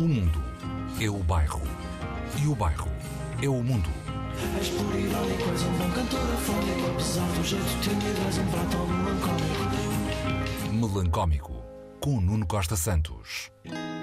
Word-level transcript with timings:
O 0.00 0.08
mundo 0.08 0.42
é 0.98 1.10
o 1.10 1.18
bairro. 1.18 1.60
E 2.42 2.46
o 2.46 2.54
bairro 2.54 2.88
é 3.42 3.48
o 3.50 3.62
mundo. 3.62 3.90
És 4.58 4.70
puro 4.70 4.98
irónico, 4.98 5.50
és 5.50 5.62
um 5.62 5.72
bom 5.72 5.90
cantor 5.90 6.20
afónico 6.20 6.90
Apesar 6.90 7.30
do 7.32 7.44
jeito 7.44 7.80
tímido, 7.82 8.18
és 8.26 8.38
um 8.38 8.46
prato 8.46 8.78
melancólico 8.88 9.68
Melancómico, 10.72 11.62
com 12.00 12.18
Nuno 12.18 12.46
Costa 12.46 12.76
Santos. 12.76 13.50
E 13.66 14.00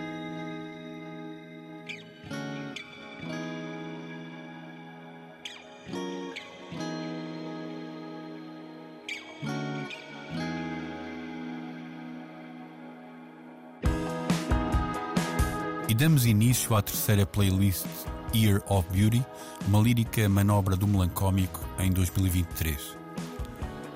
damos 15.98 16.28
início 16.28 16.76
à 16.76 16.82
terceira 16.84 17.26
playlist 17.26 17.88
Year 18.32 18.62
of 18.70 18.88
Beauty, 18.92 19.26
uma 19.68 19.80
lírica 19.80 20.30
manobra 20.30 20.76
do 20.76 20.88
melancómico 20.88 21.60
em 21.80 21.92
2023. 21.92 22.96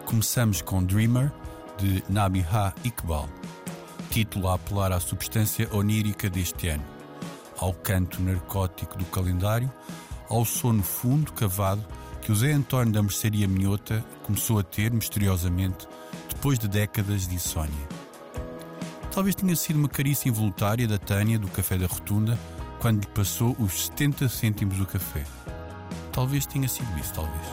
Começamos 0.04 0.64
com 0.64 0.84
Dreamer, 0.84 1.32
de 1.78 2.04
Nabiha 2.10 2.74
Iqbal, 2.84 3.30
título 4.10 4.48
a 4.48 4.56
apelar 4.56 4.92
à 4.92 5.00
substância 5.00 5.70
onírica 5.72 6.28
deste 6.28 6.70
ano, 6.70 6.84
ao 7.60 7.72
canto 7.72 8.20
narcótico 8.20 8.98
do 8.98 9.06
calendário, 9.06 9.72
ao 10.28 10.44
sono 10.44 10.82
fundo 10.82 11.32
cavado 11.34 11.86
que 12.20 12.32
o 12.32 12.36
Zé 12.36 12.52
António 12.52 12.92
da 12.92 13.04
Mercearia 13.04 13.48
Minhota 13.48 14.04
começou 14.24 14.58
a 14.58 14.64
ter 14.64 14.92
misteriosamente 14.92 15.88
depois 16.28 16.58
de 16.58 16.68
décadas 16.68 17.28
de 17.28 17.36
insónia. 17.36 18.01
Talvez 19.14 19.36
tenha 19.36 19.56
sido 19.58 19.78
uma 19.78 19.90
carícia 19.90 20.30
involuntária 20.30 20.88
da 20.88 20.98
Tânia 20.98 21.38
do 21.38 21.50
Café 21.50 21.78
da 21.78 21.86
Rotunda 21.86 22.40
quando 22.80 23.02
lhe 23.02 23.08
passou 23.08 23.56
os 23.60 23.88
70 23.88 24.30
cêntimos 24.30 24.78
do 24.78 24.86
café. 24.86 25.26
Talvez 26.14 26.46
tenha 26.46 26.68
sido 26.68 26.88
isso, 26.98 27.14
talvez. 27.14 27.46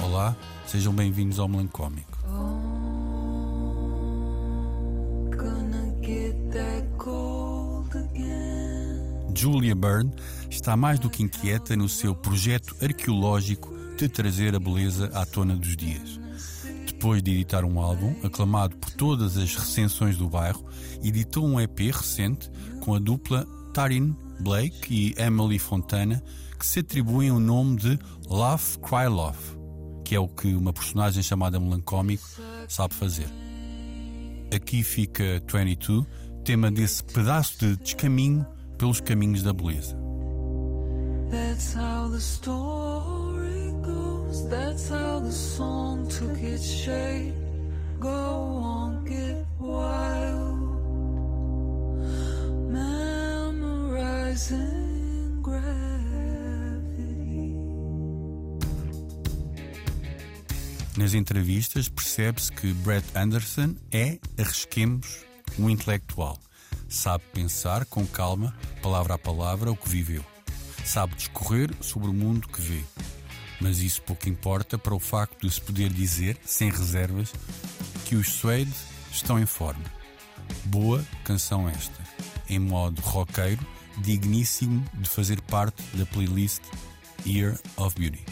Olá, 0.00 0.34
sejam 0.64 0.94
bem-vindos 0.94 1.40
ao 1.40 1.48
Melancómico. 1.48 2.16
Julia 9.36 9.74
Byrne 9.74 10.14
está 10.50 10.74
mais 10.78 10.98
do 10.98 11.10
que 11.10 11.22
inquieta 11.22 11.76
no 11.76 11.90
seu 11.90 12.14
projeto 12.14 12.74
arqueológico 12.82 13.70
de 13.98 14.08
trazer 14.08 14.56
a 14.56 14.58
beleza 14.58 15.10
à 15.12 15.26
tona 15.26 15.54
dos 15.54 15.76
dias. 15.76 16.18
Depois 16.86 17.22
de 17.22 17.32
editar 17.32 17.62
um 17.62 17.78
álbum, 17.78 18.16
aclamado 18.24 18.74
por 18.78 18.90
todas 18.92 19.36
as 19.36 19.54
recensões 19.54 20.16
do 20.16 20.26
bairro, 20.26 20.64
editou 21.04 21.46
um 21.46 21.60
EP 21.60 21.78
recente 21.92 22.50
com 22.80 22.94
a 22.94 22.98
dupla 22.98 23.46
Tarin 23.74 24.16
Blake 24.40 24.92
e 24.92 25.14
Emily 25.20 25.58
Fontana, 25.58 26.22
que 26.58 26.64
se 26.64 26.80
atribuem 26.80 27.30
o 27.30 27.38
nome 27.38 27.76
de 27.76 27.98
Love 28.30 28.78
Cry 28.78 29.06
Love, 29.06 29.58
que 30.02 30.14
é 30.14 30.18
o 30.18 30.28
que 30.28 30.54
uma 30.54 30.72
personagem 30.72 31.22
chamada 31.22 31.60
Melancómico 31.60 32.26
sabe 32.68 32.94
fazer. 32.94 33.28
Aqui 34.54 34.82
fica 34.82 35.42
22, 35.46 36.06
tema 36.42 36.70
desse 36.70 37.04
pedaço 37.04 37.58
de 37.58 37.76
descaminho 37.76 38.46
pelos 38.78 39.00
caminhos 39.00 39.42
da 39.42 39.52
beleza. 39.52 39.96
That's 41.30 41.74
how 41.74 42.08
the 42.08 42.20
story 42.20 43.72
goes. 43.82 44.48
That's 44.48 44.88
how 44.88 45.20
the 45.20 45.32
song 45.32 46.06
took 46.08 46.40
its 46.42 46.64
shape. 46.64 47.34
Go 47.98 48.08
on, 48.10 49.04
get 49.04 49.44
wild. 49.58 50.56
Memorizing 53.96 55.42
gravity. 55.42 55.96
Nas 60.96 61.14
entrevistas 61.14 61.88
percebe-se 61.88 62.52
que 62.52 62.72
Brett 62.72 63.04
Anderson 63.16 63.74
é, 63.90 64.18
arrisquemos, 64.38 65.24
um 65.58 65.68
intelectual. 65.68 66.38
Sabe 66.88 67.24
pensar 67.32 67.84
com 67.84 68.06
calma, 68.06 68.54
palavra 68.82 69.14
a 69.14 69.18
palavra, 69.18 69.70
o 69.70 69.76
que 69.76 69.88
viveu. 69.88 70.24
Sabe 70.84 71.16
discorrer 71.16 71.70
sobre 71.80 72.08
o 72.08 72.14
mundo 72.14 72.46
que 72.48 72.60
vê. 72.60 72.82
Mas 73.60 73.78
isso 73.78 74.02
pouco 74.02 74.28
importa 74.28 74.78
para 74.78 74.94
o 74.94 75.00
facto 75.00 75.46
de 75.46 75.52
se 75.52 75.60
poder 75.60 75.92
dizer, 75.92 76.38
sem 76.44 76.70
reservas, 76.70 77.32
que 78.04 78.14
os 78.14 78.28
Suede 78.28 78.72
estão 79.10 79.38
em 79.38 79.46
forma. 79.46 79.84
Boa 80.64 81.04
canção 81.24 81.68
esta, 81.68 81.98
em 82.48 82.58
modo 82.58 83.00
roqueiro, 83.00 83.66
digníssimo 83.98 84.84
de 84.94 85.08
fazer 85.08 85.40
parte 85.42 85.82
da 85.94 86.06
playlist 86.06 86.62
Year 87.26 87.58
of 87.76 87.98
Beauty. 87.98 88.24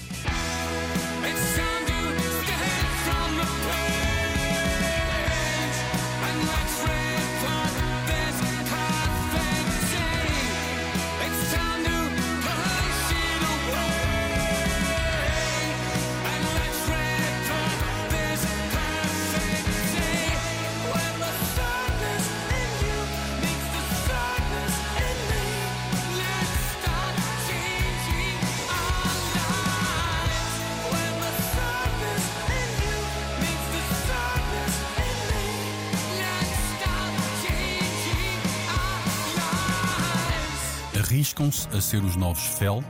Arriscam-se 41.14 41.68
a 41.68 41.80
ser 41.80 42.02
os 42.02 42.16
novos 42.16 42.42
Felt, 42.42 42.84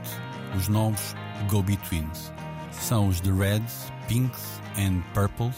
os 0.57 0.67
novos 0.67 1.15
Go-Betweens. 1.47 2.33
São 2.71 3.07
os 3.07 3.21
de 3.21 3.31
Reds, 3.31 3.93
Pinks 4.07 4.59
and 4.79 5.01
Purples, 5.13 5.55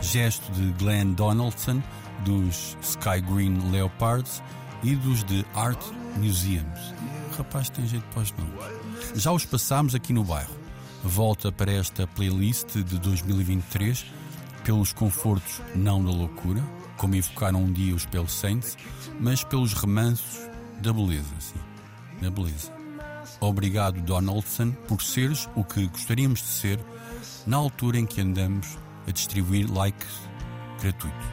gesto 0.00 0.48
de 0.52 0.70
Glenn 0.74 1.14
Donaldson, 1.14 1.82
dos 2.24 2.78
Sky 2.82 3.20
Green 3.20 3.58
Leopards 3.72 4.40
e 4.84 4.94
dos 4.94 5.24
de 5.24 5.44
Art 5.54 5.84
Museums. 6.16 6.94
O 7.32 7.38
rapaz 7.38 7.68
tem 7.68 7.84
jeito 7.84 8.06
para 8.14 8.22
os 8.22 8.32
nomes. 8.32 9.20
Já 9.20 9.32
os 9.32 9.44
passámos 9.44 9.96
aqui 9.96 10.12
no 10.12 10.22
bairro. 10.22 10.54
Volta 11.02 11.50
para 11.50 11.72
esta 11.72 12.06
playlist 12.06 12.76
de 12.76 12.96
2023 13.00 14.06
pelos 14.62 14.92
confortos 14.92 15.60
não 15.74 16.02
da 16.02 16.12
loucura, 16.12 16.62
como 16.96 17.16
evocaram 17.16 17.64
um 17.64 17.72
dia 17.72 17.92
os 17.92 18.06
Pale 18.06 18.30
Saints, 18.30 18.78
mas 19.18 19.42
pelos 19.42 19.74
remansos 19.74 20.48
da 20.80 20.92
beleza, 20.92 21.34
sim, 21.40 21.58
da 22.20 22.30
beleza. 22.30 22.72
Obrigado, 23.40 24.00
Donaldson, 24.00 24.72
por 24.88 25.02
seres 25.02 25.48
o 25.54 25.64
que 25.64 25.86
gostaríamos 25.86 26.40
de 26.40 26.48
ser 26.48 26.80
na 27.46 27.56
altura 27.56 27.98
em 27.98 28.06
que 28.06 28.20
andamos 28.20 28.78
a 29.06 29.10
distribuir 29.10 29.70
likes 29.70 30.08
gratuitos. 30.80 31.26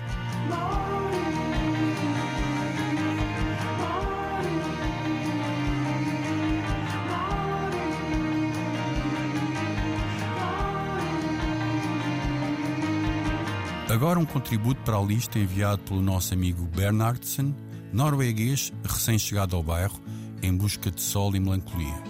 Agora 13.89 14.17
um 14.17 14.25
contributo 14.25 14.81
para 14.83 14.97
a 14.97 15.01
lista 15.01 15.37
enviado 15.37 15.79
pelo 15.83 16.01
nosso 16.01 16.33
amigo 16.33 16.63
Bernardsen, 16.65 17.53
norueguês 17.91 18.71
recém-chegado 18.85 19.53
ao 19.53 19.61
bairro 19.61 19.99
em 20.41 20.55
busca 20.55 20.91
de 20.91 21.01
sol 21.01 21.35
e 21.35 21.39
melancolia. 21.39 22.03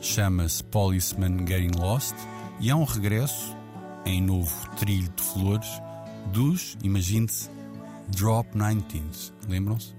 Chama-se 0.00 0.62
Policeman 0.64 1.46
Getting 1.46 1.78
Lost 1.78 2.14
e 2.60 2.70
é 2.70 2.74
um 2.74 2.84
regresso 2.84 3.56
em 4.04 4.22
novo 4.22 4.52
trilho 4.76 5.08
de 5.14 5.22
flores 5.22 5.68
dos, 6.32 6.76
imagine-se, 6.82 7.50
Drop 8.08 8.48
19s. 8.56 9.32
Lembram-se? 9.48 9.94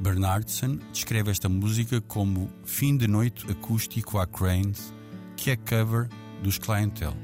Bernardson 0.00 0.78
descreve 0.92 1.30
esta 1.30 1.48
música 1.48 2.00
como 2.02 2.50
fim 2.64 2.96
de 2.96 3.06
noite 3.06 3.50
acústico 3.50 4.18
a 4.18 4.26
Cranes, 4.26 4.92
que 5.36 5.50
é 5.50 5.56
cover 5.56 6.08
dos 6.42 6.58
Clientele. 6.58 7.16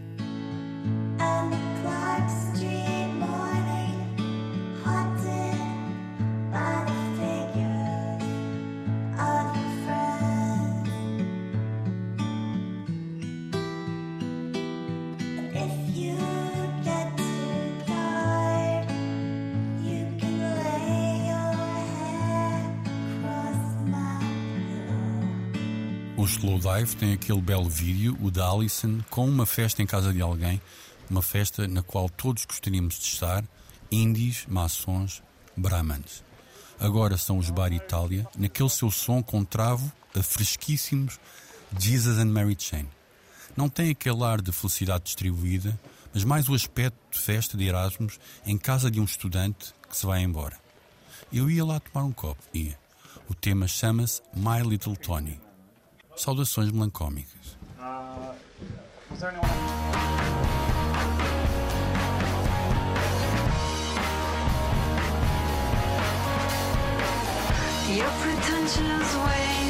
O 26.23 26.25
Slowdive 26.25 26.95
tem 26.95 27.13
aquele 27.15 27.41
belo 27.41 27.69
vídeo, 27.69 28.17
o 28.21 28.31
da 28.31 28.49
Alison, 28.49 29.01
com 29.11 29.29
uma 29.29 29.45
festa 29.45 29.83
em 29.83 29.87
casa 29.87 30.13
de 30.13 30.23
alguém, 30.23 30.63
uma 31.11 31.21
festa 31.21 31.67
na 31.67 31.83
qual 31.83 32.09
todos 32.09 32.45
gostaríamos 32.45 32.95
de 32.95 33.07
estar, 33.07 33.45
indies, 33.91 34.47
maçons, 34.47 35.21
brahmans. 35.57 36.23
Agora 36.79 37.17
são 37.17 37.39
os 37.39 37.51
Bar 37.51 37.73
Itália, 37.73 38.25
naquele 38.39 38.69
seu 38.69 38.89
som 38.89 39.21
com 39.21 39.45
travo 39.45 39.91
a 40.15 40.23
fresquíssimos 40.23 41.19
Jesus 41.77 42.17
and 42.21 42.27
Mary 42.27 42.57
Chain. 42.57 42.87
Não 43.57 43.69
tem 43.69 43.91
aquele 43.91 44.23
ar 44.23 44.41
de 44.41 44.53
felicidade 44.53 45.03
distribuída, 45.03 45.77
mas 46.15 46.23
mais 46.23 46.49
o 46.49 46.55
aspecto 46.55 46.97
de 47.11 47.19
festa 47.19 47.57
de 47.57 47.67
Erasmus 47.67 48.21
em 48.47 48.57
casa 48.57 48.89
de 48.89 49.01
um 49.01 49.05
estudante 49.05 49.75
que 49.91 49.97
se 49.97 50.07
vai 50.07 50.23
embora. 50.23 50.57
Eu 51.33 51.51
ia 51.51 51.65
lá 51.65 51.81
tomar 51.81 52.07
um 52.07 52.13
copo, 52.13 52.45
ia. 52.55 52.79
O 53.29 53.35
tema 53.35 53.67
chama-se 53.67 54.23
My 54.37 54.63
Little 54.63 54.95
Tony. 54.95 55.52
Saudações 56.17 56.70
melancómicas. 56.70 57.59
Your 67.94 69.62